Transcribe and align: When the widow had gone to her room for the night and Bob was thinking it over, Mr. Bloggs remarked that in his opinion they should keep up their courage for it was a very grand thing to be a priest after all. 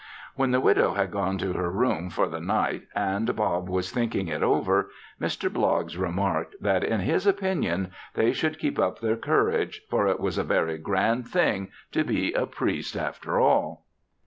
When 0.33 0.49
the 0.49 0.59
widow 0.59 0.95
had 0.95 1.11
gone 1.11 1.37
to 1.37 1.53
her 1.53 1.69
room 1.69 2.09
for 2.09 2.27
the 2.27 2.39
night 2.39 2.87
and 2.95 3.35
Bob 3.35 3.69
was 3.69 3.91
thinking 3.91 4.29
it 4.29 4.41
over, 4.41 4.89
Mr. 5.21 5.47
Bloggs 5.47 5.95
remarked 5.95 6.55
that 6.59 6.83
in 6.83 7.01
his 7.01 7.27
opinion 7.27 7.91
they 8.15 8.33
should 8.33 8.57
keep 8.57 8.79
up 8.79 8.97
their 8.99 9.15
courage 9.15 9.83
for 9.91 10.07
it 10.07 10.19
was 10.19 10.39
a 10.39 10.43
very 10.43 10.79
grand 10.79 11.27
thing 11.27 11.69
to 11.91 12.03
be 12.03 12.33
a 12.33 12.47
priest 12.47 12.95
after 12.95 13.39
all. 13.39 13.85